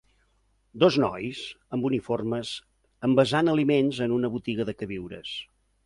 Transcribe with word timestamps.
Dos 0.83 0.95
nois 1.03 1.41
amb 1.77 1.85
uniformes 1.91 2.55
envasant 3.09 3.55
aliments 3.55 4.03
en 4.07 4.19
una 4.21 4.35
botiga 4.39 4.71
de 4.73 4.81
queviures. 4.83 5.41